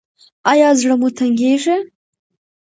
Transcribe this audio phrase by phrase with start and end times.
[0.51, 1.77] ایا زړه مو تنګیږي؟